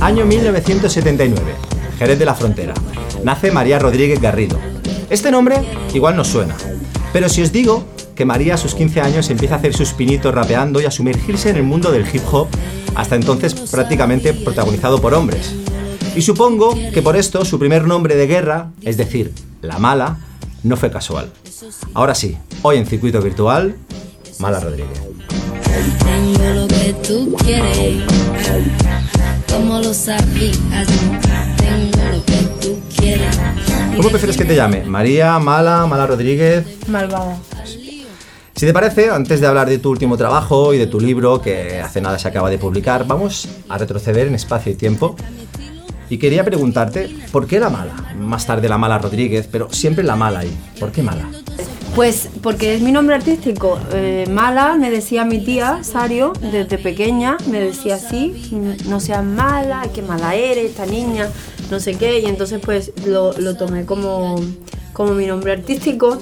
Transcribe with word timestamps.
Año 0.00 0.24
1979, 0.24 1.54
Jerez 1.98 2.18
de 2.18 2.24
la 2.24 2.34
Frontera. 2.34 2.74
Nace 3.22 3.52
María 3.52 3.78
Rodríguez 3.78 4.20
Garrido. 4.20 4.58
Este 5.10 5.30
nombre 5.30 5.60
igual 5.94 6.16
nos 6.16 6.26
suena, 6.26 6.56
pero 7.12 7.28
si 7.28 7.42
os 7.42 7.52
digo 7.52 7.86
que 8.16 8.24
María 8.24 8.54
a 8.54 8.56
sus 8.56 8.74
15 8.74 9.00
años 9.02 9.30
empieza 9.30 9.54
a 9.54 9.58
hacer 9.58 9.76
sus 9.76 9.92
pinitos 9.92 10.34
rapeando 10.34 10.80
y 10.80 10.86
a 10.86 10.90
sumergirse 10.90 11.50
en 11.50 11.56
el 11.56 11.62
mundo 11.62 11.92
del 11.92 12.06
hip 12.12 12.22
hop, 12.32 12.48
hasta 12.94 13.14
entonces 13.14 13.54
prácticamente 13.54 14.32
protagonizado 14.32 15.00
por 15.00 15.14
hombres. 15.14 15.54
Y 16.16 16.22
supongo 16.22 16.74
que 16.92 17.02
por 17.02 17.14
esto 17.14 17.44
su 17.44 17.58
primer 17.58 17.84
nombre 17.84 18.16
de 18.16 18.26
guerra, 18.26 18.70
es 18.82 18.96
decir, 18.96 19.32
La 19.60 19.78
Mala, 19.78 20.18
no 20.62 20.76
fue 20.78 20.90
casual. 20.90 21.30
Ahora 21.92 22.14
sí, 22.14 22.36
hoy 22.62 22.78
en 22.78 22.86
Circuito 22.86 23.20
Virtual, 23.20 23.76
Mala 24.38 24.60
Rodríguez. 24.60 24.98
Tengo 25.98 26.54
lo 26.54 26.68
que 26.68 26.94
tú 27.06 27.36
quieres, 27.44 28.02
como 29.52 29.78
lo 29.78 29.92
sabías, 29.92 30.88
tengo 31.58 32.12
lo 32.12 32.24
que 32.24 32.66
tú 32.66 32.78
quieres. 32.98 33.38
¿Cómo 33.94 34.08
prefieres 34.08 34.38
que 34.38 34.44
te 34.46 34.56
llame? 34.56 34.84
¿María, 34.84 35.38
Mala, 35.38 35.86
Mala 35.86 36.06
Rodríguez? 36.06 36.64
Malvada. 36.88 37.36
Si 38.56 38.64
te 38.64 38.72
parece, 38.72 39.10
antes 39.10 39.42
de 39.42 39.46
hablar 39.46 39.68
de 39.68 39.78
tu 39.78 39.90
último 39.90 40.16
trabajo 40.16 40.72
y 40.72 40.78
de 40.78 40.86
tu 40.86 40.98
libro 40.98 41.42
que 41.42 41.78
hace 41.80 42.00
nada 42.00 42.18
se 42.18 42.26
acaba 42.28 42.48
de 42.48 42.56
publicar, 42.56 43.06
vamos 43.06 43.46
a 43.68 43.76
retroceder 43.76 44.28
en 44.28 44.34
espacio 44.34 44.72
y 44.72 44.74
tiempo. 44.76 45.14
Y 46.08 46.16
quería 46.16 46.42
preguntarte, 46.42 47.14
¿por 47.32 47.46
qué 47.46 47.60
la 47.60 47.68
mala? 47.68 47.92
Más 48.18 48.46
tarde 48.46 48.66
la 48.70 48.78
mala 48.78 48.96
Rodríguez, 48.98 49.46
pero 49.52 49.70
siempre 49.72 50.04
la 50.04 50.16
mala 50.16 50.38
ahí. 50.38 50.56
¿Por 50.80 50.90
qué 50.90 51.02
mala? 51.02 51.28
Pues 51.94 52.30
porque 52.42 52.74
es 52.74 52.80
mi 52.80 52.92
nombre 52.92 53.14
artístico. 53.16 53.78
Eh, 53.92 54.24
mala, 54.30 54.76
me 54.76 54.90
decía 54.90 55.26
mi 55.26 55.44
tía, 55.44 55.80
Sario, 55.82 56.32
desde 56.40 56.78
pequeña, 56.78 57.36
me 57.50 57.60
decía 57.60 57.96
así, 57.96 58.48
"Mm, 58.52 58.88
no 58.88 59.00
seas 59.00 59.22
mala, 59.24 59.82
qué 59.94 60.00
mala 60.00 60.34
eres, 60.34 60.70
esta 60.70 60.86
niña, 60.86 61.28
no 61.70 61.78
sé 61.78 61.96
qué. 61.96 62.20
Y 62.20 62.24
entonces 62.26 62.60
pues 62.64 62.92
lo, 63.04 63.32
lo 63.38 63.54
tomé 63.56 63.84
como, 63.84 64.40
como 64.94 65.12
mi 65.12 65.26
nombre 65.26 65.52
artístico. 65.52 66.18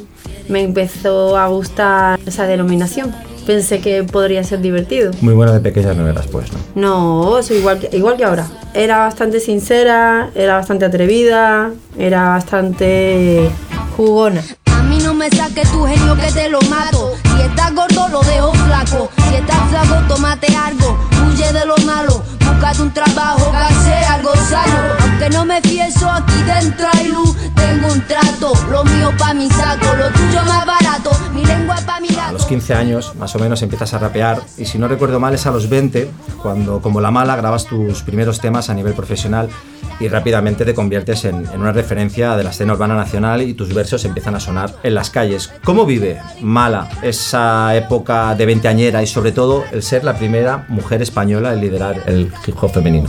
Me 0.49 0.63
empezó 0.63 1.37
a 1.37 1.47
gustar 1.49 2.19
esa 2.27 2.47
denominación. 2.47 3.15
Pensé 3.47 3.81
que 3.81 4.05
podría 4.05 4.43
ser 4.43 4.61
divertido. 4.61 5.13
Muy 5.21 5.35
bueno 5.35 5.53
de 5.53 5.61
pequeña 5.61 5.93
no 5.93 6.09
eras, 6.09 6.27
pues, 6.29 6.51
¿no? 6.53 6.59
No, 6.75 7.43
soy 7.43 7.59
igual 7.59 7.79
que, 7.79 7.95
igual 7.97 8.17
que 8.17 8.25
ahora. 8.25 8.47
Era 8.73 8.99
bastante 8.99 9.39
sincera, 9.41 10.31
era 10.35 10.57
bastante 10.57 10.87
atrevida, 10.87 11.71
era 11.99 12.31
bastante 12.31 13.51
jugona. 13.97 14.43
A 14.67 14.83
mí 14.83 14.99
no 15.03 15.15
me 15.15 15.29
saques 15.31 15.71
tu 15.71 15.85
genio 15.85 16.17
que 16.17 16.33
te 16.33 16.49
lo 16.49 16.61
mato. 16.63 17.13
Si 17.37 17.43
estás 17.43 17.75
gordo, 17.75 18.09
lo 18.09 18.21
dejo 18.23 18.53
flaco. 18.53 19.11
Si 19.29 19.35
estás 19.35 19.69
flaco, 19.71 19.97
tómate 20.09 20.55
algo. 20.57 20.99
Huye 21.27 21.53
de 21.53 21.67
lo 21.67 21.77
malo. 21.79 22.23
Un 22.81 22.93
trabajo 22.93 23.53
que 23.53 23.75
sea 23.85 24.15
algo 24.15 24.35
sano. 24.35 24.79
Aunque 25.01 25.31
no 25.31 25.45
me 25.45 25.61
fieso, 25.63 26.11
aquí 26.11 26.43
dentro 26.43 26.89
hay 26.93 27.07
luz. 27.07 27.37
Tengo 27.55 27.87
un 27.87 28.01
trato. 28.01 28.53
Lo 28.69 28.85
mío 28.85 29.13
pa' 29.17 29.33
mi 29.33 29.49
saco. 29.49 29.95
Lo 29.97 30.11
tuyo 30.11 30.43
más 30.45 30.67
barato. 30.67 31.11
Mi 31.33 31.45
lengua 31.45 31.77
pa' 31.87 32.01
mi 32.01 32.09
A 32.17 32.33
los 32.33 32.47
15 32.47 32.75
años, 32.75 33.15
más 33.15 33.35
o 33.37 33.39
menos, 33.39 33.63
empiezas 33.63 33.95
a 33.95 33.99
rapear 33.99 34.43
y 34.59 34.65
si 34.65 34.79
no 34.79 34.89
recuerdo 34.89 35.21
mal 35.21 35.35
es 35.35 35.47
a 35.47 35.53
los 35.53 35.69
20 35.69 36.11
cuando, 36.43 36.83
como 36.83 37.01
La 37.01 37.13
Mala, 37.13 37.37
grabas 37.37 37.65
tus 37.65 38.03
primeros 38.03 38.41
temas 38.41 38.69
a 38.71 38.75
nivel 38.75 38.95
profesional 38.95 39.49
y 40.01 40.09
rápidamente 40.09 40.65
te 40.65 40.75
conviertes 40.75 41.25
en, 41.25 41.47
en 41.47 41.61
una 41.61 41.73
referencia 41.73 42.37
de 42.37 42.43
la 42.43 42.51
escena 42.51 42.73
urbana 42.73 42.97
nacional 42.97 43.43
y 43.43 43.55
tus 43.55 43.73
versos 43.73 44.05
empiezan 44.05 44.35
a 44.35 44.41
sonar 44.41 44.75
en 44.83 44.95
las 44.95 45.11
calles. 45.11 45.53
¿Cómo 45.63 45.87
vive 45.87 46.21
Mala 46.41 46.89
esa 47.03 47.77
época 47.77 48.35
de 48.35 48.47
veinteañera 48.47 49.03
y 49.03 49.07
sobre 49.07 49.33
todo 49.33 49.65
el 49.71 49.83
ser 49.83 50.03
la 50.03 50.17
primera 50.17 50.65
mujer 50.69 51.03
española 51.03 51.53
en 51.53 51.61
liderar 51.61 52.03
el 52.07 52.33
hip 52.47 52.57
hop 52.61 52.73
femenino? 52.73 53.09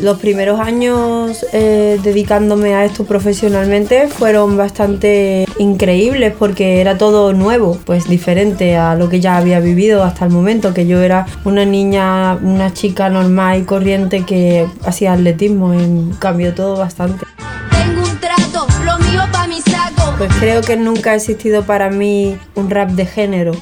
Los 0.00 0.18
primeros 0.18 0.58
años 0.58 1.46
eh, 1.52 1.98
dedicándome 2.02 2.74
a 2.74 2.84
esto 2.84 3.04
profesionalmente 3.04 4.08
fueron 4.08 4.56
bastante 4.56 5.46
increíbles 5.58 6.32
porque 6.36 6.80
era 6.80 6.98
todo 6.98 7.32
nuevo, 7.32 7.78
pues 7.84 8.08
diferente 8.08 8.76
a 8.76 8.94
lo 8.94 9.08
que 9.08 9.20
ya 9.20 9.36
había 9.36 9.60
vivido 9.60 10.02
hasta 10.02 10.24
el 10.24 10.32
momento, 10.32 10.74
que 10.74 10.86
yo 10.86 11.00
era 11.00 11.26
una 11.44 11.64
niña, 11.64 12.34
una 12.42 12.72
chica 12.72 13.08
normal 13.08 13.60
y 13.60 13.64
corriente 13.64 14.24
que 14.24 14.66
hacía 14.84 15.12
atletismo, 15.12 15.72
en 15.72 16.12
cambio 16.18 16.54
todo 16.54 16.76
bastante. 16.76 17.24
Tengo 17.70 18.02
un 18.02 18.18
trato. 18.18 18.66
Lo 18.84 18.98
mío 18.98 19.22
pa' 19.30 19.46
mi 19.46 19.60
saco. 19.60 20.14
Pues 20.18 20.30
creo 20.40 20.62
que 20.62 20.76
nunca 20.76 21.12
ha 21.12 21.14
existido 21.14 21.62
para 21.62 21.90
mí 21.90 22.36
un 22.54 22.70
rap 22.70 22.90
de 22.90 23.06
género, 23.06 23.52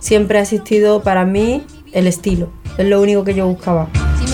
siempre 0.00 0.38
ha 0.38 0.42
existido 0.42 1.02
para 1.02 1.24
mí 1.24 1.64
el 1.92 2.06
estilo, 2.06 2.50
es 2.78 2.86
lo 2.86 3.00
único 3.00 3.24
que 3.24 3.34
yo 3.34 3.46
buscaba. 3.46 3.88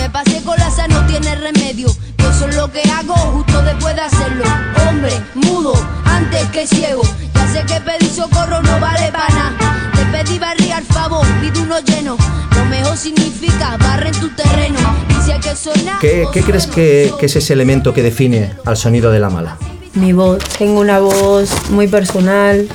Me 0.09 0.13
pasé 0.13 0.41
con 0.41 0.57
la 0.57 0.71
sal 0.71 0.89
no 0.89 1.05
tiene 1.05 1.35
remedio. 1.35 1.87
Yo 2.17 2.33
soy 2.33 2.51
lo 2.53 2.71
que 2.71 2.81
hago 2.89 3.13
justo 3.13 3.61
después 3.61 3.93
de 3.95 4.01
hacerlo. 4.01 4.43
Hombre, 4.87 5.11
mudo, 5.35 5.73
antes 6.03 6.45
que 6.47 6.65
ciego. 6.65 7.03
Ya 7.35 7.47
sé 7.47 7.63
que 7.67 7.79
pedir 7.79 8.11
socorro 8.11 8.59
no 8.63 8.79
vale 8.79 9.11
para 9.11 9.29
nada. 9.29 9.91
Te 9.95 10.05
pedí 10.05 10.39
barrir 10.39 10.73
al 10.73 10.83
favor, 10.83 11.23
pide 11.39 11.61
uno 11.61 11.79
lleno. 11.81 12.17
Lo 12.55 12.65
mejor 12.65 12.97
significa 12.97 13.77
barre 13.77 14.07
en 14.09 14.19
tu 14.19 14.29
terreno. 14.29 14.79
Y 15.09 15.23
si 15.23 15.31
hay 15.31 15.39
que 15.41 15.55
sonar. 15.55 15.99
¿Qué, 16.01 16.25
qué 16.33 16.41
crees 16.41 16.65
que, 16.65 17.13
que 17.19 17.27
es 17.27 17.35
ese 17.35 17.53
elemento 17.53 17.93
que 17.93 18.01
define 18.01 18.55
al 18.65 18.77
sonido 18.77 19.11
de 19.11 19.19
La 19.19 19.29
Mala? 19.29 19.57
Mi 19.93 20.11
voz, 20.11 20.39
tengo 20.57 20.79
una 20.79 20.97
voz 20.97 21.51
muy 21.69 21.87
personal, 21.87 22.67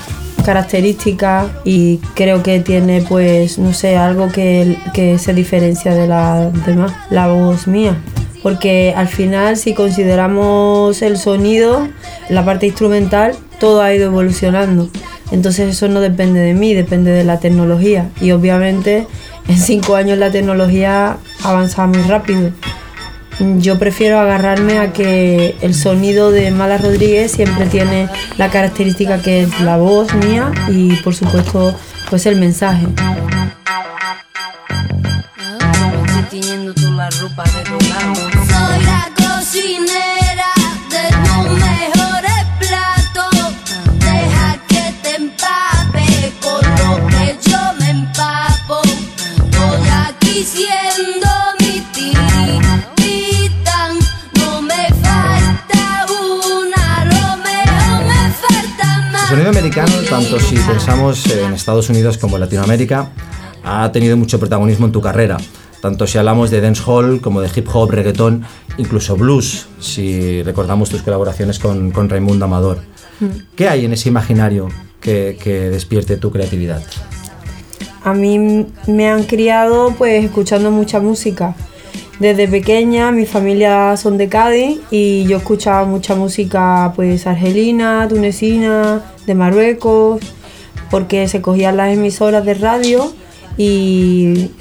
característica 0.45 1.47
y 1.65 1.97
creo 2.13 2.43
que 2.43 2.59
tiene 2.59 3.01
pues, 3.01 3.57
no 3.57 3.73
sé, 3.73 3.97
algo 3.97 4.31
que, 4.31 4.77
que 4.93 5.17
se 5.17 5.33
diferencia 5.33 5.93
de 5.93 6.07
la 6.07 6.51
demás, 6.65 6.93
la 7.09 7.27
voz 7.27 7.67
mía. 7.67 7.97
Porque 8.43 8.93
al 8.95 9.07
final 9.07 9.57
si 9.57 9.73
consideramos 9.73 11.01
el 11.01 11.17
sonido, 11.17 11.87
la 12.29 12.45
parte 12.45 12.67
instrumental, 12.67 13.35
todo 13.59 13.81
ha 13.81 13.93
ido 13.93 14.05
evolucionando. 14.05 14.89
Entonces 15.31 15.69
eso 15.69 15.87
no 15.87 15.99
depende 15.99 16.39
de 16.39 16.53
mí, 16.53 16.75
depende 16.75 17.11
de 17.11 17.23
la 17.23 17.39
tecnología. 17.39 18.11
Y 18.21 18.31
obviamente 18.31 19.07
en 19.47 19.57
cinco 19.57 19.95
años 19.95 20.19
la 20.19 20.31
tecnología 20.31 21.17
avanza 21.43 21.87
muy 21.87 22.01
rápido. 22.03 22.51
Yo 23.39 23.77
prefiero 23.77 24.19
agarrarme 24.19 24.79
a 24.79 24.93
que 24.93 25.55
el 25.61 25.73
sonido 25.73 26.31
de 26.31 26.51
Mala 26.51 26.77
Rodríguez 26.77 27.31
siempre 27.31 27.65
tiene 27.65 28.07
la 28.37 28.49
característica 28.49 29.21
que 29.21 29.43
es 29.43 29.59
la 29.59 29.77
voz 29.77 30.13
mía 30.13 30.51
y 30.69 30.95
por 30.97 31.15
supuesto 31.15 31.75
pues 32.09 32.25
el 32.25 32.37
mensaje. 32.37 32.87
Tu. 32.87 33.03
Soy 38.51 38.83
la 38.83 39.09
cocinera 39.15 40.51
de 40.89 41.07
tus 41.09 41.59
mejores 41.59 42.24
americano, 59.65 60.07
tanto 60.07 60.39
si 60.39 60.57
pensamos 60.57 61.25
en 61.25 61.53
Estados 61.53 61.89
Unidos 61.89 62.19
como 62.19 62.35
en 62.35 62.41
Latinoamérica, 62.41 63.09
ha 63.63 63.91
tenido 63.91 64.15
mucho 64.15 64.39
protagonismo 64.39 64.85
en 64.85 64.91
tu 64.91 65.01
carrera. 65.01 65.37
Tanto 65.81 66.05
si 66.05 66.19
hablamos 66.19 66.51
de 66.51 66.61
dancehall 66.61 67.19
como 67.19 67.41
de 67.41 67.49
hip 67.55 67.67
hop, 67.73 67.89
reggaetón, 67.89 68.45
incluso 68.77 69.15
blues, 69.15 69.65
si 69.79 70.43
recordamos 70.43 70.91
tus 70.91 71.01
colaboraciones 71.01 71.57
con, 71.57 71.89
con 71.89 72.09
Raimundo 72.09 72.45
Amador. 72.45 72.81
¿Qué 73.55 73.67
hay 73.67 73.85
en 73.85 73.93
ese 73.93 74.07
imaginario 74.09 74.69
que, 75.01 75.35
que 75.41 75.71
despierte 75.71 76.17
tu 76.17 76.31
creatividad? 76.31 76.83
A 78.03 78.13
mí 78.13 78.67
me 78.85 79.09
han 79.09 79.23
criado 79.23 79.95
pues 79.97 80.23
escuchando 80.23 80.69
mucha 80.69 80.99
música. 80.99 81.55
Desde 82.19 82.47
pequeña 82.47 83.11
mi 83.11 83.25
familia 83.25 83.97
son 83.97 84.19
de 84.19 84.29
Cádiz 84.29 84.79
y 84.91 85.25
yo 85.25 85.37
escuchaba 85.37 85.85
mucha 85.85 86.13
música 86.13 86.93
pues 86.95 87.25
argelina, 87.25 88.05
tunecina, 88.07 89.01
de 89.25 89.35
Marruecos, 89.35 90.21
porque 90.89 91.27
se 91.27 91.41
cogían 91.41 91.77
las 91.77 91.93
emisoras 91.93 92.45
de 92.45 92.53
radio 92.53 93.13
y, 93.57 94.51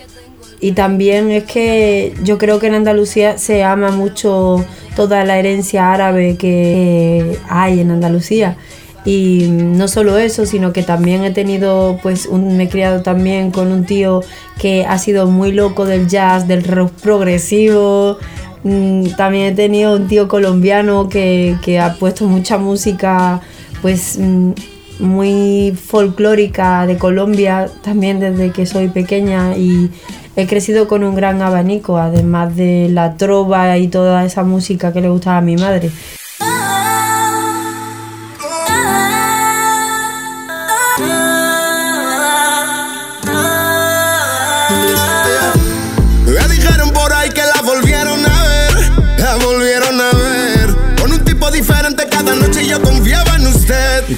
y 0.60 0.72
también 0.72 1.30
es 1.30 1.44
que 1.44 2.14
yo 2.22 2.38
creo 2.38 2.58
que 2.58 2.68
en 2.68 2.74
Andalucía 2.74 3.38
se 3.38 3.64
ama 3.64 3.90
mucho 3.90 4.64
toda 4.96 5.24
la 5.24 5.38
herencia 5.38 5.92
árabe 5.92 6.36
que 6.36 7.38
hay 7.48 7.80
en 7.80 7.90
Andalucía. 7.90 8.56
Y 9.06 9.48
no 9.50 9.86
solo 9.86 10.16
eso, 10.16 10.46
sino 10.46 10.72
que 10.72 10.82
también 10.82 11.24
he 11.24 11.30
tenido, 11.30 11.98
pues, 12.02 12.24
un, 12.24 12.56
me 12.56 12.64
he 12.64 12.68
criado 12.70 13.02
también 13.02 13.50
con 13.50 13.70
un 13.70 13.84
tío 13.84 14.22
que 14.58 14.86
ha 14.86 14.96
sido 14.96 15.26
muy 15.26 15.52
loco 15.52 15.84
del 15.84 16.08
jazz, 16.08 16.48
del 16.48 16.64
rock 16.64 16.90
progresivo, 17.02 18.16
Mm, 18.64 19.08
también 19.18 19.52
he 19.52 19.54
tenido 19.54 19.94
un 19.96 20.08
tío 20.08 20.26
colombiano 20.26 21.10
que, 21.10 21.56
que 21.62 21.78
ha 21.78 21.94
puesto 21.96 22.26
mucha 22.26 22.56
música, 22.56 23.42
pues 23.84 24.16
mm, 24.18 24.52
muy 24.98 25.76
folclórica 25.76 26.86
de 26.86 26.96
Colombia, 26.96 27.68
también 27.82 28.18
desde 28.18 28.50
que 28.50 28.64
soy 28.64 28.88
pequeña 28.88 29.58
y 29.58 29.90
he 30.36 30.46
crecido 30.46 30.88
con 30.88 31.04
un 31.04 31.14
gran 31.14 31.42
abanico, 31.42 31.98
además 31.98 32.56
de 32.56 32.88
la 32.88 33.18
trova 33.18 33.76
y 33.76 33.88
toda 33.88 34.24
esa 34.24 34.42
música 34.42 34.90
que 34.94 35.02
le 35.02 35.10
gustaba 35.10 35.36
a 35.36 35.42
mi 35.42 35.56
madre. 35.56 35.90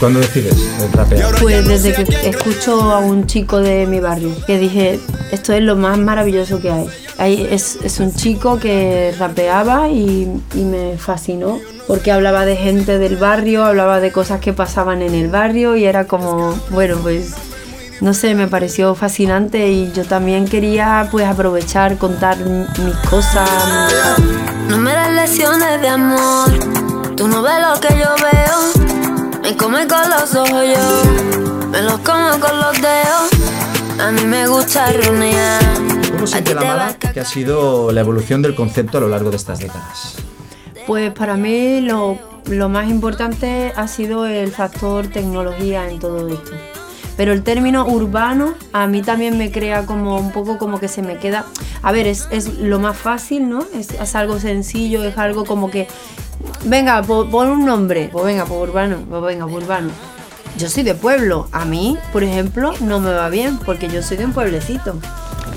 Cuándo 0.06 0.20
decides 0.20 0.54
rapear? 0.92 1.34
Pues 1.40 1.66
desde 1.66 1.92
que 1.92 2.28
escucho 2.28 2.80
a 2.92 3.00
un 3.00 3.26
chico 3.26 3.58
de 3.58 3.88
mi 3.88 3.98
barrio, 3.98 4.30
que 4.46 4.56
dije, 4.56 5.00
esto 5.32 5.52
es 5.52 5.62
lo 5.62 5.74
más 5.74 5.98
maravilloso 5.98 6.60
que 6.60 6.70
hay. 6.70 6.86
Ahí 7.18 7.48
es, 7.50 7.78
es 7.82 7.98
un 7.98 8.14
chico 8.14 8.60
que 8.60 9.12
rapeaba 9.18 9.88
y, 9.88 10.30
y 10.54 10.62
me 10.62 10.96
fascinó, 10.96 11.58
porque 11.88 12.12
hablaba 12.12 12.44
de 12.44 12.54
gente 12.54 12.98
del 12.98 13.16
barrio, 13.16 13.64
hablaba 13.64 13.98
de 13.98 14.12
cosas 14.12 14.40
que 14.40 14.52
pasaban 14.52 15.02
en 15.02 15.12
el 15.12 15.28
barrio 15.28 15.74
y 15.74 15.86
era 15.86 16.06
como, 16.06 16.54
bueno, 16.70 16.98
pues 17.02 17.34
no 18.00 18.14
sé, 18.14 18.36
me 18.36 18.46
pareció 18.46 18.94
fascinante 18.94 19.68
y 19.70 19.90
yo 19.90 20.04
también 20.04 20.46
quería 20.46 21.08
pues 21.10 21.26
aprovechar, 21.26 21.98
contar 21.98 22.38
mis 22.38 22.96
cosas. 23.10 23.50
No 24.68 24.78
me 24.78 24.92
das 24.92 25.10
lecciones 25.10 25.80
de 25.80 25.88
amor. 25.88 27.16
Tú 27.16 27.26
no 27.26 27.42
ves 27.42 27.54
lo 27.60 27.80
que 27.80 27.98
yo 27.98 28.14
veo. 28.22 28.85
Me 29.46 29.56
come 29.56 29.86
con 29.86 30.10
los 30.10 30.34
ojos 30.34 30.64
yo. 30.74 31.68
Me 31.70 31.80
los 31.80 32.00
como 32.00 32.30
con 32.40 32.58
los 32.58 32.82
dedos. 32.82 34.00
A 34.00 34.10
mí 34.10 34.24
me 34.24 34.48
gusta 34.48 34.90
runear. 34.90 35.62
¿Cómo 36.10 36.26
siente 36.26 36.52
la 36.52 36.62
mala 36.62 36.94
que 36.98 37.20
ha 37.20 37.24
sido 37.24 37.92
la 37.92 38.00
evolución 38.00 38.42
del 38.42 38.56
concepto 38.56 38.98
a 38.98 39.02
lo 39.02 39.08
largo 39.08 39.30
de 39.30 39.36
estas 39.36 39.60
décadas? 39.60 40.16
Pues 40.88 41.12
para 41.12 41.36
mí 41.36 41.80
lo, 41.80 42.18
lo 42.46 42.68
más 42.68 42.90
importante 42.90 43.72
ha 43.76 43.86
sido 43.86 44.26
el 44.26 44.50
factor 44.50 45.06
tecnología 45.06 45.88
en 45.88 46.00
todo 46.00 46.26
esto. 46.26 46.50
Pero 47.16 47.32
el 47.32 47.44
término 47.44 47.86
urbano 47.86 48.54
a 48.72 48.88
mí 48.88 49.00
también 49.00 49.38
me 49.38 49.52
crea 49.52 49.86
como 49.86 50.18
un 50.18 50.32
poco 50.32 50.58
como 50.58 50.80
que 50.80 50.88
se 50.88 51.02
me 51.02 51.18
queda... 51.18 51.46
A 51.82 51.92
ver, 51.92 52.08
es, 52.08 52.26
es 52.32 52.54
lo 52.58 52.80
más 52.80 52.96
fácil, 52.96 53.48
¿no? 53.48 53.64
Es, 53.78 53.90
es 53.92 54.16
algo 54.16 54.40
sencillo, 54.40 55.04
es 55.04 55.16
algo 55.16 55.44
como 55.44 55.70
que... 55.70 55.86
Venga, 56.66 57.02
po- 57.02 57.26
pon 57.30 57.48
un 57.48 57.64
nombre. 57.64 58.08
Pues 58.12 58.24
venga, 58.24 58.44
pues 58.44 58.60
urbano, 58.68 58.98
pues 59.08 59.22
venga, 59.22 59.46
pues 59.46 59.62
urbano. 59.64 59.90
Yo 60.58 60.68
soy 60.68 60.82
de 60.82 60.94
pueblo. 60.94 61.48
A 61.52 61.64
mí, 61.64 61.96
por 62.12 62.24
ejemplo, 62.24 62.72
no 62.80 62.98
me 63.00 63.12
va 63.12 63.28
bien 63.28 63.58
porque 63.58 63.88
yo 63.88 64.02
soy 64.02 64.16
de 64.16 64.24
un 64.24 64.32
pueblecito. 64.32 64.94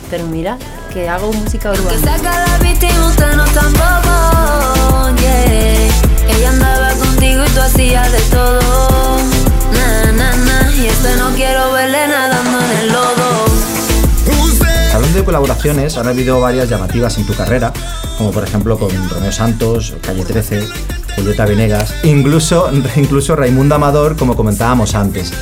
Pero 0.10 0.26
mira, 0.28 0.58
que 0.94 1.08
hago 1.10 1.32
música 1.34 1.72
Que 1.72 1.80
urbana. 1.80 2.00
saca 2.18 2.46
la 2.48 2.58
víctima, 2.60 3.08
usted 3.08 3.36
no 3.36 3.46
tampoco. 3.46 5.16
Yeah. 5.20 6.36
Ella 6.38 6.50
andaba 6.50 6.90
contigo 6.94 7.44
y 7.46 7.50
tú 7.50 7.62
hacías 7.62 8.12
de 8.12 8.20
todo. 8.32 9.18
Na, 9.74 10.12
na, 10.12 10.36
na. 10.36 10.72
Y 10.76 10.88
este 10.88 11.16
no 11.18 11.30
quiero 11.36 11.72
verle 11.74 12.08
nadando 12.08 12.60
en 12.60 12.72
el 12.80 12.88
lodo. 12.92 13.46
Usted 14.44 14.92
Hablando 14.94 15.18
de 15.20 15.24
colaboraciones, 15.26 15.98
han 15.98 16.08
habido 16.08 16.40
varias 16.42 16.70
llamativas 16.70 17.18
en 17.18 17.26
tu 17.26 17.34
carrera, 17.36 17.72
como 18.18 18.32
por 18.32 18.44
ejemplo 18.44 18.78
con 18.78 18.90
Romeo 19.10 19.32
Santos, 19.32 19.94
Calle 20.02 20.26
13, 20.26 20.68
Julieta 21.16 21.46
Venegas, 21.46 21.94
incluso, 22.04 22.70
incluso 22.96 23.36
Raimundo 23.36 23.76
Amador, 23.76 24.16
como 24.16 24.36
comentábamos 24.36 24.96
antes. 24.96 25.34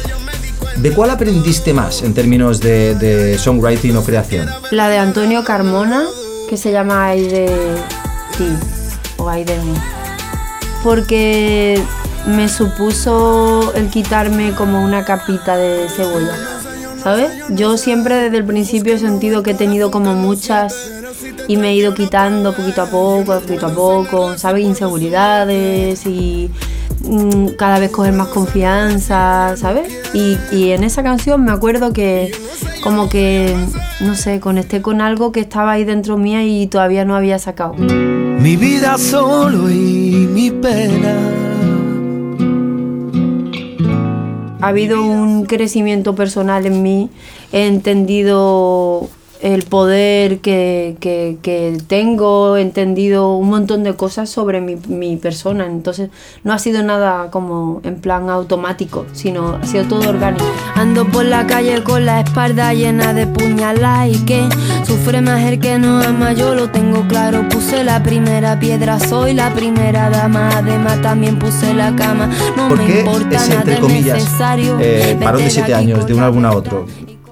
¿De 0.77 0.91
cuál 0.91 1.09
aprendiste 1.09 1.73
más 1.73 2.03
en 2.03 2.13
términos 2.13 2.59
de, 2.59 3.37
songwriting 3.39 3.97
o 3.97 4.03
creación? 4.03 4.47
La 4.71 4.89
de 4.89 4.97
Antonio 4.97 5.43
Carmona, 5.43 6.05
que 6.49 6.55
se 6.55 6.71
llama 6.71 7.07
Ay 7.07 7.27
de 7.27 7.47
ti 8.37 8.49
o 9.17 9.27
Ay 9.27 9.43
de 9.43 9.57
mí. 9.57 9.73
Porque 10.83 11.81
me 12.27 12.47
supuso 12.47 13.73
el 13.73 13.89
quitarme 13.89 14.53
como 14.53 14.83
una 14.83 15.03
capita 15.03 15.57
de 15.57 15.89
cebolla. 15.89 16.56
Yo 17.49 17.77
siempre 17.77 18.15
desde 18.15 18.37
el 18.37 18.45
principio 18.45 18.95
he 18.95 18.99
sentido 18.99 19.43
que 19.43 19.51
he 19.51 19.53
tenido 19.53 19.91
como 19.91 20.13
muchas 20.13 20.75
y 21.47 21.57
me 21.57 21.69
he 21.69 21.75
ido 21.75 21.93
quitando 21.93 22.53
poquito 22.53 22.81
a 22.81 22.85
poco, 22.87 23.39
poquito 23.39 23.67
a 23.67 23.73
poco, 23.73 24.37
¿sabes? 24.37 24.65
Inseguridades 24.65 26.05
y 26.05 26.49
mm, 27.03 27.49
cada 27.57 27.79
vez 27.79 27.91
coger 27.91 28.13
más 28.13 28.27
confianza, 28.27 29.55
¿sabes? 29.55 29.91
Y, 30.13 30.37
y 30.51 30.71
en 30.71 30.83
esa 30.83 31.03
canción 31.03 31.43
me 31.45 31.51
acuerdo 31.51 31.93
que 31.93 32.31
como 32.83 33.09
que, 33.09 33.55
no 34.01 34.15
sé, 34.15 34.39
conecté 34.39 34.81
con 34.81 35.01
algo 35.01 35.31
que 35.31 35.39
estaba 35.39 35.73
ahí 35.73 35.83
dentro 35.85 36.17
mía 36.17 36.43
y 36.43 36.67
todavía 36.67 37.05
no 37.05 37.15
había 37.15 37.39
sacado. 37.39 37.73
Mi 37.75 38.55
vida 38.55 38.97
solo 38.97 39.69
y 39.69 40.27
mi 40.31 40.51
pena. 40.51 41.46
Ha 44.67 44.71
habido 44.71 45.01
un 45.01 45.45
crecimiento 45.45 46.13
personal 46.13 46.65
en 46.65 46.83
mí, 46.83 47.09
he 47.53 47.67
entendido 47.67 49.07
el 49.41 49.63
poder 49.63 50.39
que, 50.39 50.95
que- 50.99 51.37
que 51.41 51.77
tengo, 51.87 52.57
he 52.57 52.61
entendido 52.61 53.35
un 53.35 53.49
montón 53.49 53.83
de 53.83 53.93
cosas 53.95 54.29
sobre 54.29 54.61
mi, 54.61 54.75
mi 54.87 55.15
persona, 55.17 55.65
entonces 55.65 56.09
no 56.43 56.53
ha 56.53 56.59
sido 56.59 56.81
nada 56.83 57.29
como 57.31 57.81
en 57.83 57.95
plan 58.01 58.29
automático, 58.29 59.05
sino 59.13 59.55
ha 59.61 59.65
sido 59.65 59.85
todo 59.85 60.09
orgánico. 60.09 60.45
Ando 60.75 61.05
por 61.05 61.25
la 61.25 61.45
calle 61.47 61.83
con 61.83 62.05
la 62.05 62.21
espalda 62.21 62.73
llena 62.73 63.13
de 63.13 63.27
puñalas 63.27 64.09
y 64.09 64.25
que 64.25 64.47
sufre 64.85 65.21
más 65.21 65.41
el 65.43 65.59
que 65.59 65.77
no 65.79 66.01
ama, 66.01 66.33
yo 66.33 66.55
lo 66.55 66.69
tengo 66.69 67.01
claro. 67.07 67.47
Puse 67.49 67.83
la 67.83 68.01
primera 68.03 68.59
piedra, 68.59 68.99
soy 68.99 69.33
la 69.33 69.53
primera 69.53 70.09
dama, 70.09 70.49
además 70.55 71.01
también 71.01 71.37
puse 71.39 71.73
la 71.73 71.95
cama. 71.95 72.29
No 72.55 72.67
¿Por 72.69 72.77
me 72.79 72.85
qué 72.87 72.99
importa 72.99 73.35
ese, 73.35 73.49
nada 73.49 73.59
entre 73.61 73.73
es 73.75 73.79
comillas, 73.79 74.17
necesario. 74.17 74.77
eh, 74.79 75.17
parón 75.21 75.37
de 75.39 75.43
Vete 75.43 75.53
siete 75.55 75.73
años 75.73 76.05
de 76.05 76.13
un 76.13 76.23
álbum 76.23 76.45
a 76.45 76.51
otro? 76.51 76.85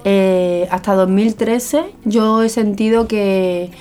Eh, 0.08 0.68
hasta 0.70 0.94
2013 0.94 1.82
yo 2.04 2.44
he 2.44 2.48
sentido 2.48 3.08
que 3.08 3.72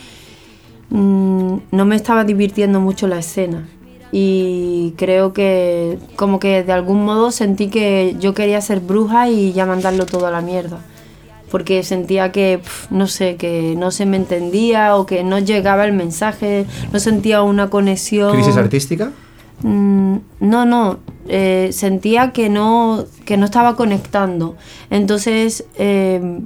mm, 0.90 1.58
no 1.70 1.86
me 1.86 1.96
estaba 1.96 2.24
divirtiendo 2.24 2.80
mucho 2.80 3.08
la 3.08 3.20
escena. 3.20 3.68
Y 4.12 4.96
creo 4.98 5.34
que 5.34 6.00
como 6.16 6.40
que 6.40 6.64
de 6.64 6.74
algún 6.74 7.06
modo 7.06 7.30
sentí 7.30 7.68
que 7.68 8.16
yo 8.20 8.34
quería 8.34 8.60
ser 8.62 8.80
bruja 8.80 9.30
y 9.30 9.54
ya 9.54 9.68
mandarlo 9.68 10.08
todo 10.08 10.26
a 10.26 10.32
la 10.32 10.42
mierda. 10.42 10.80
Porque 11.52 11.84
sentía 11.84 12.32
que 12.32 12.60
no 12.90 13.06
sé 13.06 13.36
que 13.36 13.76
no 13.78 13.92
se 13.92 14.08
me 14.08 14.18
entendía 14.18 14.96
o 14.96 15.06
que 15.06 15.24
no 15.24 15.38
llegaba 15.38 15.86
el 15.86 15.94
mensaje 15.94 16.66
no 16.92 16.98
sentía 17.00 17.44
una 17.44 17.70
conexión. 17.70 18.34
¿Crisis 18.34 18.58
artística? 18.58 19.12
Mm, 19.62 20.18
no, 20.42 20.66
no. 20.66 21.00
eh, 21.28 21.70
sentía 21.74 22.32
que 22.34 22.50
no, 22.50 23.06
que 23.26 23.36
no 23.38 23.46
estaba 23.46 23.76
conectando. 23.76 24.56
Entonces 24.92 25.66
eh, 25.76 26.40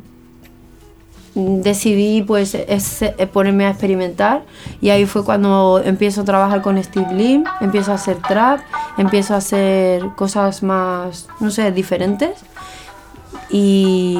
decidí 1.36 2.22
pues 2.24 2.56
es- 2.56 3.02
eh, 3.02 3.28
ponerme 3.32 3.66
a 3.66 3.70
experimentar 3.72 4.44
y 4.82 4.90
ahí 4.90 5.06
fue 5.06 5.24
cuando 5.24 5.82
empiezo 5.84 6.22
a 6.22 6.26
trabajar 6.26 6.62
con 6.62 6.82
Steve 6.84 7.14
Lim, 7.14 7.44
empiezo 7.62 7.92
a 7.92 7.96
hacer 7.96 8.18
trap, 8.28 8.60
empiezo 8.98 9.34
a 9.34 9.38
hacer 9.38 10.04
cosas 10.16 10.64
más, 10.64 11.28
no 11.40 11.52
sé, 11.52 11.72
diferentes. 11.72 12.32
Y, 13.52 14.20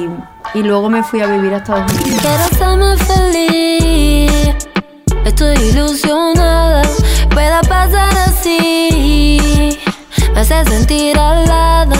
y 0.54 0.62
luego 0.62 0.88
me 0.90 1.02
fui 1.04 1.20
a 1.20 1.26
vivir 1.26 1.54
a 1.54 1.58
Estados 1.58 1.92
Unidos. 1.92 2.22
Estoy 5.24 5.54
ilusionada, 5.56 6.49
pueda 7.30 7.60
pasar 7.62 8.16
así. 8.28 9.78
Me 10.34 10.40
hace 10.40 10.64
sentir 10.64 11.18
al 11.18 11.44
lado, 11.46 11.96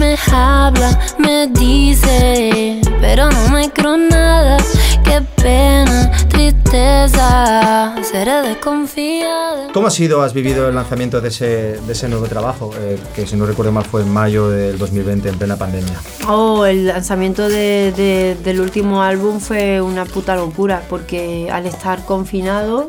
me 0.00 0.16
habla, 0.32 0.98
me 1.18 1.46
dice, 1.48 2.80
pero 3.00 3.30
no 3.30 3.48
me 3.50 3.70
creo 3.70 3.96
nada. 3.96 4.56
Qué 5.04 5.20
pena, 5.42 6.10
tristeza, 6.28 7.94
seré 8.02 8.42
desconfiada. 8.42 9.68
¿Cómo 9.72 9.86
ha 9.88 9.90
sido, 9.90 10.22
has 10.22 10.32
vivido 10.32 10.68
el 10.68 10.74
lanzamiento 10.74 11.20
de 11.20 11.28
ese, 11.28 11.46
de 11.80 11.92
ese 11.92 12.08
nuevo 12.08 12.26
trabajo? 12.26 12.70
eh, 12.78 12.98
que 13.14 13.26
si 13.26 13.36
no 13.36 13.44
recuerdo 13.46 13.70
mal 13.70 13.84
fue 13.84 14.02
en 14.02 14.12
mayo 14.12 14.48
del 14.48 14.78
2020, 14.78 15.28
en 15.28 15.38
plena 15.38 15.56
pandemia. 15.56 16.00
Oh, 16.28 16.64
el 16.64 16.86
lanzamiento 16.86 17.48
de- 17.48 17.92
de- 17.92 18.36
del 18.42 18.60
último 18.60 19.02
álbum 19.02 19.40
fue 19.40 19.80
una 19.82 20.04
puta 20.06 20.34
locura 20.36 20.82
porque 20.88 21.48
al 21.52 21.66
estar 21.66 22.04
confinado 22.04 22.88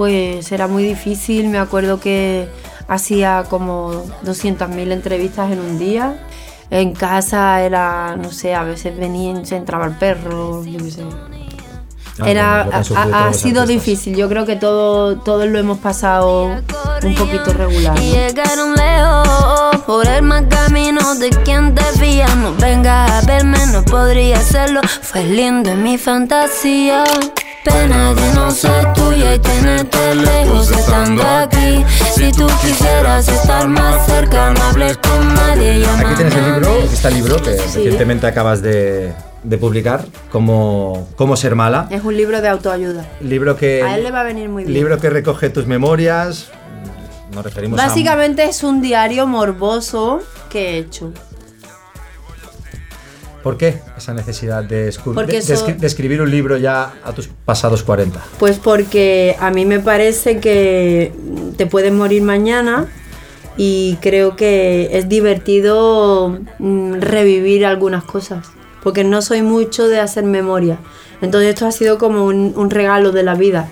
pues 0.00 0.50
era 0.50 0.66
muy 0.66 0.82
difícil. 0.82 1.50
Me 1.50 1.58
acuerdo 1.58 2.00
que 2.00 2.48
hacía 2.88 3.44
como 3.50 4.02
200.000 4.24 4.92
entrevistas 4.92 5.52
en 5.52 5.60
un 5.60 5.78
día. 5.78 6.16
En 6.70 6.94
casa 6.94 7.60
era, 7.60 8.16
no 8.16 8.32
sé, 8.32 8.54
a 8.54 8.62
veces 8.62 8.96
venía 8.96 9.38
y 9.38 9.44
se 9.44 9.56
entraba 9.56 9.84
el 9.84 9.92
perro, 9.92 10.64
yo 10.64 10.78
qué 10.78 10.90
sé. 10.90 11.02
Ah, 12.18 12.30
Era, 12.30 12.62
ha, 12.96 13.26
ha 13.28 13.32
sido 13.34 13.66
difícil. 13.66 14.16
Yo 14.16 14.26
creo 14.30 14.46
que 14.46 14.56
todo, 14.56 15.18
todos 15.18 15.46
lo 15.46 15.58
hemos 15.58 15.76
pasado 15.80 16.44
un 16.46 17.14
poquito 17.14 17.52
regular. 17.52 18.00
Y 18.00 18.12
llegaron 18.12 18.74
lejos 18.74 19.82
por 19.86 20.06
el 20.06 20.22
mal 20.22 20.48
camino 20.48 21.14
de 21.16 21.28
quien 21.28 21.74
debía. 21.74 22.26
No 22.36 22.54
vengas 22.54 23.10
a 23.10 23.26
verme, 23.26 23.58
no 23.66 23.82
podría 23.82 24.38
hacerlo. 24.38 24.80
Fue 25.02 25.24
lindo 25.24 25.68
en 25.68 25.82
mi 25.82 25.98
fantasía. 25.98 27.04
Pena 27.64 28.14
de 28.14 28.34
no 28.34 28.50
ser 28.50 28.92
tuya 28.94 29.34
y 29.34 29.38
tenerte 29.38 30.14
lejos 30.14 30.70
estando 30.70 31.22
aquí. 31.22 31.84
Si 32.14 32.32
tú 32.32 32.46
quisieras 32.62 33.28
estar 33.28 33.68
más 33.68 34.06
cerca, 34.06 34.52
no 34.54 34.62
hables 34.62 34.96
con 34.96 35.34
nadie. 35.34 35.84
Aquí 35.86 36.14
tienes 36.16 36.34
el 36.36 36.44
libro, 36.54 36.78
está 36.78 37.08
el 37.08 37.14
libro 37.14 37.36
que 37.42 37.50
recientemente 37.56 38.26
acabas 38.26 38.62
de, 38.62 39.12
de 39.42 39.58
publicar, 39.58 40.06
Cómo, 40.30 41.06
Cómo 41.16 41.36
ser 41.36 41.54
mala. 41.54 41.86
Es 41.90 42.02
un 42.02 42.16
libro 42.16 42.40
de 42.40 42.48
autoayuda. 42.48 43.06
Libro 43.20 43.56
que, 43.56 43.82
A 43.82 43.96
él 43.96 44.04
le 44.04 44.10
va 44.10 44.20
a 44.20 44.24
venir 44.24 44.48
muy 44.48 44.64
bien. 44.64 44.74
libro 44.74 44.98
que 44.98 45.10
recoge 45.10 45.50
tus 45.50 45.66
memorias. 45.66 46.48
Nos 47.34 47.44
referimos 47.44 47.78
a... 47.78 47.86
Básicamente 47.86 48.44
es 48.44 48.62
un 48.62 48.80
diario 48.80 49.26
morboso 49.26 50.20
que 50.48 50.70
he 50.70 50.78
hecho. 50.78 51.12
¿Por 53.42 53.56
qué 53.56 53.80
esa 53.96 54.12
necesidad 54.12 54.62
de, 54.64 54.88
escribir 55.82 56.20
un 56.20 56.30
libro 56.30 56.58
ya 56.58 56.94
a 57.02 57.12
tus 57.12 57.28
pasados 57.28 57.82
40? 57.82 58.22
Pues 58.38 58.58
porque 58.58 59.34
a 59.40 59.50
mí 59.50 59.64
me 59.64 59.80
parece 59.80 60.40
que 60.40 61.12
te 61.56 61.66
puedes 61.66 61.92
morir 61.92 62.22
mañana 62.22 62.86
y 63.56 63.96
creo 64.02 64.36
que 64.36 64.90
es 64.92 65.08
divertido 65.08 66.38
mm, 66.58 66.94
revivir 67.00 67.64
algunas 67.64 68.04
cosas. 68.04 68.48
Porque 68.82 69.04
no 69.04 69.20
soy 69.22 69.42
mucho 69.42 69.88
de 69.88 70.00
hacer 70.00 70.24
memoria. 70.24 70.78
Entonces 71.20 71.50
esto 71.50 71.66
ha 71.66 71.72
sido 71.72 71.98
como 71.98 72.24
un, 72.24 72.52
un 72.56 72.70
regalo 72.70 73.12
de 73.12 73.22
la 73.22 73.34
vida. 73.34 73.68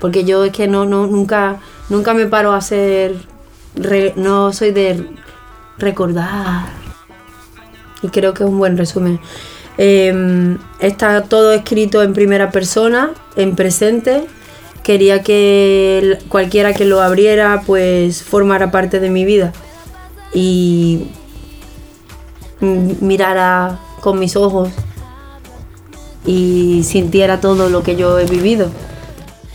Porque 0.00 0.24
yo 0.24 0.44
es 0.44 0.52
que 0.52 0.66
no, 0.68 0.84
no 0.84 1.06
nunca, 1.06 1.58
nunca 1.88 2.14
me 2.14 2.26
paro 2.26 2.52
a 2.52 2.56
hacer... 2.56 3.14
re- 3.74 4.14
no 4.16 4.52
soy 4.52 4.70
de 4.72 5.08
recordar. 5.78 6.66
Y 8.02 8.08
creo 8.08 8.34
que 8.34 8.44
es 8.44 8.48
un 8.48 8.58
buen 8.58 8.76
resumen. 8.76 9.20
Eh, 9.76 10.56
está 10.80 11.22
todo 11.22 11.52
escrito 11.52 12.02
en 12.02 12.12
primera 12.12 12.50
persona, 12.50 13.10
en 13.36 13.54
presente. 13.56 14.26
Quería 14.82 15.22
que 15.22 16.18
cualquiera 16.28 16.72
que 16.72 16.84
lo 16.84 17.00
abriera, 17.00 17.62
pues 17.66 18.22
formara 18.22 18.70
parte 18.70 19.00
de 19.00 19.10
mi 19.10 19.24
vida. 19.24 19.52
Y 20.32 21.08
mirara 22.60 23.78
con 24.00 24.18
mis 24.18 24.36
ojos 24.36 24.70
y 26.26 26.82
sintiera 26.84 27.40
todo 27.40 27.68
lo 27.68 27.82
que 27.82 27.96
yo 27.96 28.18
he 28.18 28.26
vivido. 28.26 28.70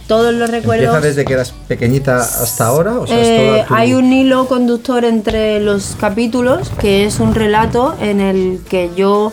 Todos 0.08 0.34
los 0.34 0.50
recuerdos. 0.50 0.86
¿Empieza 0.88 1.08
desde 1.08 1.26
que 1.26 1.34
eras 1.34 1.52
pequeñita 1.68 2.18
hasta 2.18 2.68
ahora? 2.68 3.00
O 3.00 3.08
sea, 3.08 3.20
es 3.22 3.28
Eh, 3.28 3.66
tu- 3.68 3.74
Hay 3.74 3.94
un 3.94 4.12
hilo 4.12 4.48
conductor 4.48 5.06
entre 5.06 5.60
los 5.62 5.96
capítulos, 6.00 6.70
que 6.80 7.06
es 7.06 7.20
un 7.20 7.34
relato 7.34 7.96
en 8.02 8.20
el 8.20 8.62
que 8.70 8.92
yo 8.96 9.32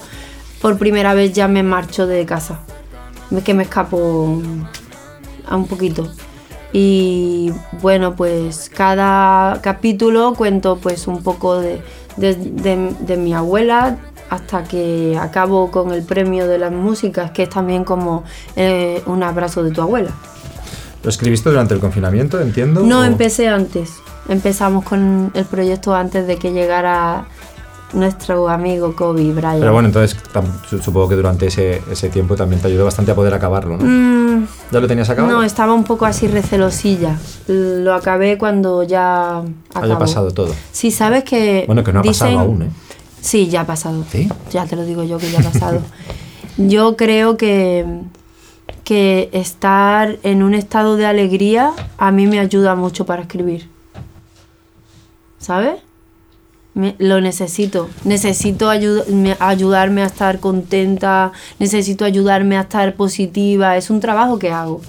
por 0.63 0.79
primera 0.79 1.13
vez 1.15 1.33
ya 1.33 1.49
me 1.49 1.63
marcho 1.63 2.07
de 2.07 2.25
casa. 2.25 2.61
Es 3.31 3.43
que 3.43 3.53
me 3.55 3.65
escapo 3.65 4.41
a 5.49 5.57
un 5.57 5.67
poquito. 5.67 6.09
Y 6.73 7.53
bueno, 7.83 8.15
pues 8.15 8.71
cada 8.73 9.61
capítulo 9.63 10.35
cuento 10.35 10.77
pues 10.77 11.09
un 11.09 11.23
poco 11.23 11.59
de, 11.61 11.83
de- 12.17 12.35
de- 12.37 12.95
de 13.01 13.17
mi 13.17 13.35
abuela 13.35 13.97
hasta 14.29 14.63
que 14.63 15.19
acabo 15.21 15.73
con 15.73 15.91
el 15.91 16.05
premio 16.05 16.47
de 16.47 16.59
las 16.59 16.71
músicas, 16.71 17.33
que 17.33 17.43
es 17.45 17.49
también 17.51 17.83
como 17.83 18.23
eh, 18.55 19.03
un 19.07 19.25
abrazo 19.25 19.65
de 19.65 19.73
tu 19.73 19.83
abuela. 19.83 20.11
¿Lo 21.03 21.09
escribiste 21.11 21.49
durante 21.51 21.75
el 21.75 21.81
confinamiento, 21.81 22.41
entiendo? 22.41 22.83
No, 22.83 23.01
o- 23.01 23.05
empecé 23.05 23.49
antes. 23.49 23.91
Empezamos 24.29 24.85
con 24.85 25.31
el 25.35 25.45
proyecto 25.47 25.95
antes 25.95 26.27
de 26.27 26.37
que 26.37 26.53
llegara 26.53 27.25
nuestro 27.93 28.49
amigo 28.49 28.95
Kobe 28.95 29.33
Bryant. 29.33 29.59
Pero 29.61 29.73
bueno, 29.73 29.89
entonces 29.89 30.17
supongo 30.83 31.09
que 31.09 31.17
durante 31.17 31.47
ese, 31.47 31.83
ese 31.91 32.09
tiempo 32.09 32.37
también 32.37 32.61
te 32.63 32.69
ayudó 32.69 32.85
bastante 32.85 33.11
a 33.11 33.15
poder 33.17 33.35
acabarlo, 33.35 33.77
¿no? 33.79 33.85
Mm, 33.85 34.47
¿Ya 34.71 34.79
lo 34.81 34.87
tenías 34.87 35.11
acabado? 35.11 35.35
no, 35.37 35.43
estaba 35.43 35.75
un 35.75 35.83
poco 35.85 36.07
así 36.07 36.29
recelosilla. 36.29 37.19
Lo 37.49 37.93
acabé 37.95 38.39
cuando 38.39 38.85
ya 38.85 39.39
Haya 39.39 39.47
acabó. 39.75 39.99
pasado 39.99 40.31
todo. 40.31 40.55
Sí, 40.71 40.91
sabes 40.93 41.25
que. 41.25 41.65
Bueno, 41.67 41.83
que 41.83 41.93
no 41.93 41.99
ha 42.01 42.03
dicen- 42.03 42.29
pasado 42.29 42.39
aún, 42.41 42.63
¿eh? 42.63 42.71
Sí, 43.21 43.49
ya 43.49 43.63
ha 43.63 43.67
pasado. 43.67 44.05
¿Sí? 44.11 44.29
Ya 44.53 44.67
te 44.67 44.77
lo 44.77 44.85
digo 44.85 45.03
yo 45.03 45.19
que 45.19 45.31
ya 45.31 45.41
ha 45.41 45.43
pasado. 45.43 45.81
yo 46.59 46.97
creo 46.97 47.37
que, 47.37 47.85
que 48.91 49.31
estar 49.33 50.19
en 50.25 50.43
un 50.43 50.53
estado 50.55 50.97
de 50.97 51.07
alegría 51.07 51.71
a 51.97 52.11
mí 52.11 52.27
me 52.27 52.41
ayuda 52.41 52.75
mucho 52.75 53.07
para 53.07 53.23
escribir. 53.23 53.69
¿Sabes? 55.39 55.77
Me- 56.75 56.97
lo 56.99 57.21
necesito. 57.21 57.89
Necesito 58.05 58.69
ayu- 58.69 59.07
me- 59.07 59.37
ayudarme 59.39 60.03
a 60.03 60.07
estar 60.07 60.41
contenta, 60.41 61.31
necesito 61.61 62.05
ayudarme 62.05 62.57
a 62.57 62.63
estar 62.63 62.95
positiva. 62.97 63.77
Es 63.77 63.91
un 63.91 64.01
trabajo 64.01 64.41
que 64.41 64.51
hago. 64.51 64.81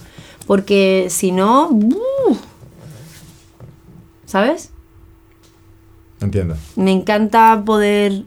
Porque 0.47 1.07
si 1.11 1.31
no... 1.31 1.69
¡uh! 1.69 2.35
¿Sabes? 4.25 4.71
Entiendo. 6.21 6.55
me 6.75 6.91
encanta 6.91 7.61
poder 7.65 8.23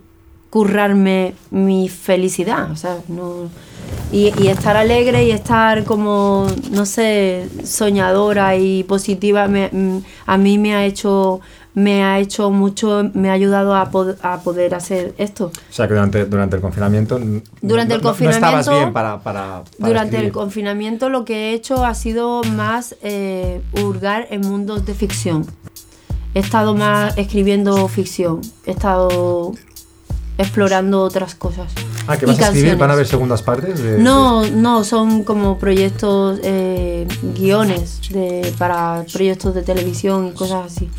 currarme 0.50 1.34
mi 1.50 1.88
felicidad, 1.88 2.70
o 2.70 2.76
sea, 2.76 2.98
no 3.08 3.48
y, 4.14 4.32
y 4.42 4.46
estar 4.48 4.76
alegre 4.76 5.24
y 5.24 5.30
estar 5.32 5.82
como, 5.84 6.46
no 6.70 6.86
sé, 6.86 7.48
soñadora 7.64 8.56
y 8.56 8.84
positiva, 8.84 9.48
me- 9.48 9.70
mm, 9.72 9.98
a 10.26 10.36
mí 10.38 10.56
me 10.58 10.74
ha 10.76 10.84
hecho, 10.84 11.40
me 11.74 12.04
ha 12.04 12.20
hecho 12.20 12.50
mucho, 12.52 13.10
me 13.14 13.28
ha 13.28 13.32
ayudado 13.32 13.74
a, 13.74 13.90
pod- 13.90 14.16
a 14.22 14.38
poder 14.40 14.74
hacer 14.76 15.14
esto. 15.18 15.46
O 15.46 15.72
sea, 15.72 15.88
que 15.88 15.94
durante, 15.94 16.26
durante 16.26 16.54
el 16.56 16.62
confinamiento... 16.62 17.18
Durante 17.60 17.94
no- 17.94 17.96
el 17.98 18.02
no- 18.04 18.14
No 18.20 18.30
estabas 18.30 18.66
confinamiento- 18.68 18.70
bien 18.78 18.92
para, 18.92 19.18
para, 19.20 19.64
para 19.78 19.88
Durante 19.88 20.16
el 20.18 20.30
confinamiento 20.30 21.08
lo 21.08 21.24
que 21.24 21.50
he 21.50 21.52
hecho 21.54 21.84
ha 21.84 21.94
sido 21.94 22.42
más 22.44 22.94
eh, 23.02 23.60
hurgar 23.82 24.28
en 24.30 24.42
mundos 24.42 24.86
de 24.86 24.94
ficción. 24.94 25.44
He 26.34 26.38
estado 26.40 26.74
más 26.76 27.18
escribiendo 27.18 27.88
ficción, 27.88 28.40
he 28.66 28.70
estado 28.70 29.54
explorando 30.38 31.02
otras 31.02 31.34
cosas. 31.34 31.72
Ah, 32.06 32.16
que 32.18 32.26
vas 32.26 32.38
a 32.38 32.46
escribir, 32.48 32.76
van 32.76 32.90
a 32.90 32.92
haber 32.92 33.06
segundas 33.06 33.42
partes. 33.42 33.82
de- 33.82 33.98
No, 33.98 34.46
no, 34.46 34.84
son 34.84 35.24
como 35.24 35.58
proyectos, 35.58 36.38
eh, 36.42 37.06
guiones 37.34 38.00
de, 38.10 38.52
para 38.58 39.04
proyectos 39.12 39.54
de 39.54 39.62
televisión 39.62 40.28
y 40.28 40.32
cosas 40.32 40.72
así. 40.72 40.90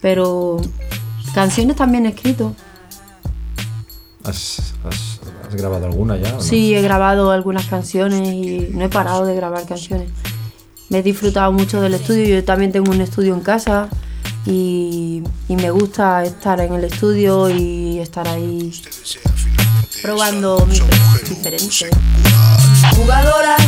Pero 0.00 0.58
canciones 1.34 1.76
también 1.76 2.04
he 2.06 2.10
escrito. 2.10 2.54
¿Has, 4.24 4.74
has- 4.84 5.20
has 5.48 5.54
grabado 5.54 5.86
alguna 5.86 6.16
ya? 6.16 6.32
no? 6.32 6.40
Sí, 6.40 6.74
he 6.74 6.82
grabado 6.82 7.30
algunas 7.30 7.66
canciones 7.66 8.28
y 8.28 8.68
no 8.72 8.84
he 8.84 8.88
parado 8.88 9.24
de 9.26 9.34
grabar 9.34 9.64
canciones. 9.66 10.10
Me 10.90 10.98
he 10.98 11.02
disfrutado 11.02 11.50
mucho 11.52 11.80
del 11.80 11.94
estudio, 11.94 12.26
yo 12.26 12.44
también 12.44 12.70
tengo 12.72 12.90
un 12.92 13.00
estudio 13.00 13.34
en 13.34 13.40
casa 13.40 13.88
y, 14.44 15.22
y 15.48 15.56
me 15.56 15.70
gusta 15.70 16.22
estar 16.24 16.60
en 16.60 16.74
el 16.74 16.84
estudio 16.84 17.48
y 17.48 17.98
estar 18.00 18.28
ahí 18.28 18.72
probando 20.02 20.66
micros 20.66 21.22
diferentes. 21.28 21.90
Jugadoras, 22.96 23.62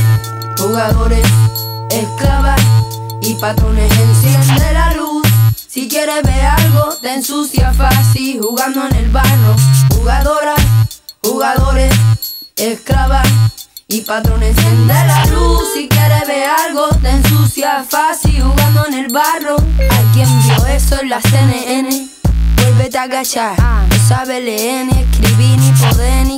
jugadores, 0.59 1.27
esclavas 1.91 2.61
y 3.23 3.35
patrones 3.35 3.91
enciende 3.97 4.73
la 4.73 4.95
luz. 4.95 5.27
Si 5.69 5.89
quieres 5.89 6.23
ver 6.25 6.45
algo, 6.45 6.95
te 7.01 7.15
ensucia 7.15 7.73
fácil 7.73 8.41
jugando 8.43 8.87
en 8.89 8.97
el 8.97 9.11
barro. 9.11 9.55
Jugadoras, 9.95 10.61
jugadores, 11.23 11.95
esclavas 12.57 13.29
y 13.87 14.01
patrones 14.01 14.57
enciende 14.59 14.93
la 14.93 15.25
luz. 15.27 15.63
Si 15.75 15.89
quieres 15.89 16.27
ver 16.27 16.49
algo, 16.67 16.89
te 17.01 17.11
ensucia 17.11 17.85
fácil 17.89 18.43
jugando 18.43 18.87
en 18.87 18.95
el 18.95 19.13
barro. 19.13 19.57
Hay 19.79 20.05
quien 20.13 20.29
vio 20.43 20.67
eso 20.67 21.01
en 21.01 21.11
la 21.11 21.21
CNN. 21.21 22.09
Vuélvete 22.57 22.99
a 22.99 23.03
agachar. 23.03 23.57
No 23.89 24.09
sabe 24.09 24.41
leer, 24.41 24.87
ni 24.87 25.01
escribir, 25.01 25.54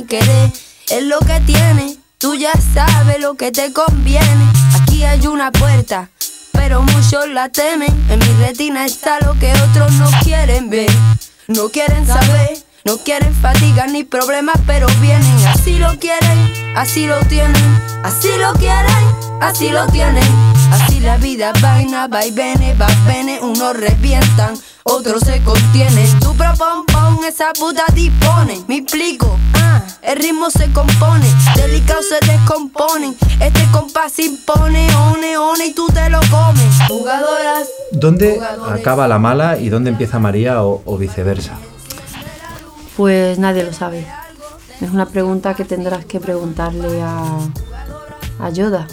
querer. 0.07 0.51
Es 0.89 1.03
lo 1.03 1.19
que 1.19 1.39
tiene. 1.41 1.97
Tú 2.17 2.33
ya 2.33 2.51
sabes 2.73 3.19
lo 3.19 3.35
que 3.35 3.51
te 3.51 3.71
conviene. 3.73 4.51
Aquí 4.81 5.03
hay 5.03 5.27
una 5.27 5.51
puerta, 5.51 6.09
pero 6.53 6.81
muchos 6.81 7.27
la 7.29 7.49
temen. 7.49 7.93
En 8.09 8.19
mi 8.19 8.45
retina 8.45 8.85
está 8.85 9.19
lo 9.19 9.37
que 9.37 9.53
otros 9.53 9.91
no 9.93 10.09
quieren 10.23 10.69
ver. 10.69 10.89
No 11.47 11.69
quieren 11.69 12.07
saber, 12.07 12.57
no 12.85 12.97
quieren 12.97 13.33
fatiga 13.35 13.85
ni 13.87 14.03
problemas, 14.03 14.57
pero 14.65 14.87
vienen. 15.01 15.47
Así 15.47 15.77
lo 15.77 15.97
quieren, 15.99 16.75
así 16.75 17.05
lo 17.05 17.19
tienen. 17.27 17.81
Así 18.03 18.29
lo 18.37 18.53
quieren, 18.53 19.05
así 19.41 19.69
lo 19.69 19.85
tienen. 19.87 20.56
La 21.07 21.15
vida 21.15 21.53
vaina, 21.61 22.07
va 22.07 22.25
y 22.25 22.31
viene, 22.31 22.73
va 22.73 22.85
viene, 23.07 23.39
unos 23.39 23.77
revientan, 23.77 24.55
otros 24.83 25.21
se 25.21 25.41
contienen. 25.41 26.05
Tu 26.19 26.35
propon, 26.35 26.85
pon, 26.85 27.23
esa 27.25 27.53
puta 27.53 27.85
dispone. 27.93 28.61
Me 28.67 28.79
explico, 28.79 29.39
ah, 29.53 29.81
el 30.01 30.17
ritmo 30.17 30.49
se 30.49 30.69
compone, 30.73 31.25
delicado 31.55 32.01
se 32.01 32.19
descomponen. 32.29 33.15
Este 33.39 33.65
compás 33.71 34.11
se 34.11 34.23
impone, 34.23 34.93
one, 35.13 35.37
one, 35.37 35.67
y 35.67 35.73
tú 35.73 35.87
te 35.87 36.09
lo 36.09 36.19
comes. 36.29 36.77
Jugadoras. 36.89 37.69
¿Dónde 37.93 38.33
jugadores. 38.33 38.81
acaba 38.81 39.07
la 39.07 39.17
mala 39.17 39.57
y 39.57 39.69
dónde 39.69 39.91
empieza 39.91 40.19
María 40.19 40.61
o, 40.63 40.81
o 40.83 40.97
viceversa? 40.97 41.53
Pues 42.97 43.39
nadie 43.39 43.63
lo 43.63 43.71
sabe. 43.71 44.05
Es 44.81 44.89
una 44.89 45.05
pregunta 45.05 45.53
que 45.53 45.63
tendrás 45.63 46.03
que 46.03 46.19
preguntarle 46.19 47.01
a, 47.01 47.39
a 48.41 48.49
Yoda. 48.49 48.87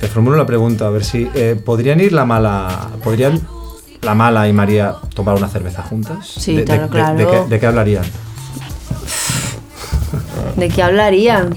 Te 0.00 0.08
formulo 0.08 0.36
la 0.36 0.46
pregunta, 0.46 0.86
a 0.86 0.90
ver 0.90 1.04
si 1.04 1.28
eh, 1.34 1.60
podrían 1.62 2.00
ir 2.00 2.12
la 2.12 2.24
mala, 2.24 2.90
podrían 3.02 3.40
la 4.02 4.14
mala 4.14 4.48
y 4.48 4.52
María 4.52 4.96
tomar 5.14 5.34
una 5.36 5.48
cerveza 5.48 5.82
juntas. 5.82 6.26
Sí, 6.26 6.56
de, 6.56 6.64
claro, 6.64 6.82
de- 6.84 6.88
claro. 6.90 7.18
de 7.18 7.26
qué, 7.26 7.44
de 7.48 7.60
qué 7.60 7.66
hablarían? 7.66 8.04
¿De 10.56 10.68
qué 10.68 10.82
hablarían? 10.82 11.54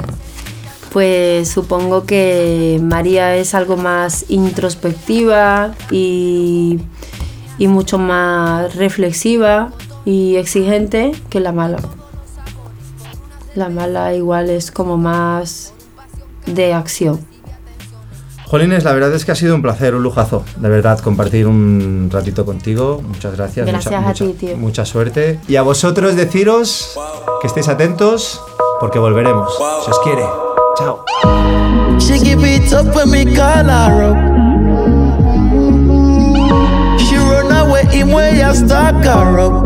Pues 0.94 1.50
supongo 1.50 2.06
que 2.06 2.80
María 2.82 3.36
es 3.36 3.54
algo 3.54 3.76
más 3.78 4.26
introspectiva 4.30 5.74
y, 5.92 6.80
y 7.58 7.68
mucho 7.68 7.98
más 7.98 8.76
reflexiva 8.76 9.72
y 10.06 10.38
exigente 10.38 11.12
que 11.30 11.40
la 11.42 11.52
mala. 11.52 11.78
La 13.56 13.70
mala 13.70 14.14
igual 14.14 14.50
es 14.50 14.72
como 14.72 14.98
más 14.98 15.74
de 16.46 16.74
acción. 16.74 17.20
Jolines, 18.50 18.86
la 18.86 18.94
verdad 18.94 19.14
es 19.14 19.26
que 19.26 19.34
ha 19.34 19.36
sido 19.36 19.56
un 19.56 19.62
placer, 19.62 19.94
un 19.94 20.04
lujazo, 20.04 20.42
de 20.56 20.70
verdad, 20.70 21.00
compartir 21.00 21.48
un 21.48 22.10
ratito 22.10 22.46
contigo. 22.46 23.02
Muchas 23.06 23.36
gracias. 23.36 23.68
Gracias 23.68 23.94
a 23.94 24.00
mucha, 24.00 24.26
ti, 24.26 24.34
tío. 24.34 24.56
Mucha 24.56 24.86
suerte. 24.86 25.42
Y 25.50 25.58
a 25.58 25.64
vosotros 25.64 26.16
deciros 26.16 26.98
que 27.42 27.48
estéis 27.48 27.68
atentos 27.68 28.42
porque 28.80 29.00
volveremos. 29.00 29.54
Si 29.84 29.92
os 29.92 30.00
quiere. 30.00 30.24
Chao. 30.78 31.04
She 32.00 32.20
give 32.20 32.42
it 32.46 32.72
up 32.72 32.96
when 32.96 33.12
me 33.12 33.26
call 33.26 33.66
her 33.66 34.12
up. 34.12 34.18
She 37.02 37.18
run 37.18 37.52
away 37.52 37.84
him 37.92 38.14
where 38.14 38.34
you 38.34 38.56
stalk 38.56 39.04
her 39.04 39.40
up. 39.40 39.66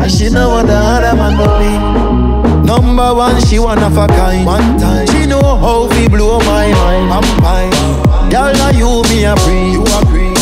And 0.00 0.08
she 0.10 0.30
know 0.30 0.50
what 0.50 0.66
the 0.66 0.76
other 0.76 1.16
man 1.16 1.36
go 1.36 1.46
be. 1.58 2.64
Number 2.64 3.12
one, 3.12 3.40
she 3.44 3.58
one 3.58 3.82
of 3.82 3.96
a 3.96 4.06
kind. 4.06 4.46
One 4.46 4.78
time, 4.78 5.06
she 5.08 5.26
know 5.26 5.42
how 5.42 5.88
we 5.88 6.08
blow 6.08 6.38
my 6.40 6.68
mind. 6.72 7.12
I'm 7.12 7.24
fine. 7.42 7.83
Girl, 8.34 8.52
now 8.54 8.70
you 8.70 9.02
me 9.10 9.22
a 9.22 9.36
free. 9.46 9.70
You 9.70 9.84
agree? 10.02 10.34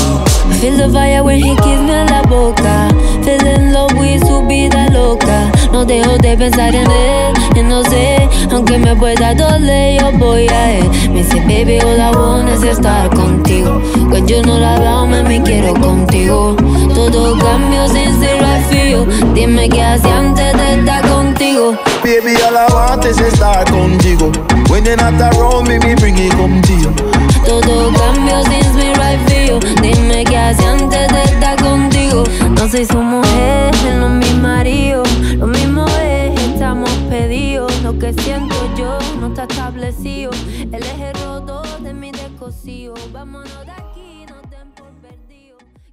Feel 0.60 0.78
the 0.78 0.88
fire 0.90 1.22
when 1.22 1.36
he 1.36 1.54
kiss 1.56 1.80
me 1.84 1.92
en 1.92 2.06
la 2.06 2.22
boca. 2.22 2.88
Fell 3.22 3.46
in 3.46 3.70
love 3.74 3.92
with 3.98 4.24
su 4.26 4.40
vida 4.48 4.88
loca. 4.90 5.52
No 5.70 5.84
dejo 5.84 6.16
de 6.16 6.34
pensar 6.34 6.74
en 6.74 6.90
él, 6.90 7.34
y 7.54 7.62
no 7.62 7.84
sé, 7.84 8.30
aunque 8.50 8.78
me 8.78 8.96
pueda 8.96 9.34
doler, 9.34 10.00
yo 10.00 10.10
voy 10.12 10.48
a 10.48 10.78
él. 10.78 10.88
Me 11.10 11.22
dice, 11.22 11.38
baby, 11.40 11.80
all 11.80 12.00
I 12.00 12.16
want 12.16 12.48
es 12.48 12.62
estar 12.62 13.10
contigo. 13.10 13.82
Cuando 14.08 14.26
yo 14.26 14.42
no 14.42 14.58
la 14.58 14.78
veo, 14.78 15.06
me 15.06 15.42
quiero 15.42 15.74
contigo. 15.74 16.56
Todo 16.94 17.38
cambio 17.40 17.88
sin 17.88 18.18
ser 18.20 18.40
right 18.40 18.64
for 18.70 18.86
you. 18.88 19.34
Dime 19.34 19.68
qué 19.68 19.82
hacía 19.82 20.16
antes 20.16 20.56
de 20.56 20.80
estar 20.80 21.06
contigo. 21.10 21.76
Baby, 22.02 22.36
all 22.40 22.56
I 22.56 22.72
want 22.72 23.04
is 23.04 23.20
estar 23.20 23.70
contigo. 23.70 24.32
When 24.70 24.82
you're 24.86 24.96
not 24.96 25.20
around 25.20 25.68
me, 25.68 25.78
me 25.78 25.94
bring 25.94 26.16
it 26.16 26.32
you. 26.32 27.31
Todo 27.44 27.92
cambio 27.92 28.42
sin 28.44 28.64
ser 28.74 28.96
right 28.96 29.48
you. 29.48 29.58
Dime 29.82 30.24
qué 30.24 30.38
hacía 30.38 30.72
antes 30.72 31.12
de 31.12 31.22
estar 31.24 31.60
contigo. 31.62 32.24
No 32.50 32.68
soy 32.68 32.84
su 32.84 32.98
mujer, 33.02 33.74
no 33.98 34.08
mi 34.08 34.32
marido. 34.34 35.02
Lo 35.36 35.46
mismo 35.46 35.86
es, 36.00 36.40
estamos 36.40 36.90
pedidos. 37.10 37.72
Lo 37.82 37.98
que 37.98 38.12
siento 38.12 38.54
yo 38.76 38.98
no 39.20 39.28
está 39.28 39.44
establecido. 39.44 40.30
El 40.72 40.82
eje 40.82 41.12
roto 41.24 41.62
de 41.80 41.92
mi 41.92 42.12
descosido. 42.12 42.94
Vámonos 43.12 43.64
de 43.66 43.72
aquí. 43.72 43.91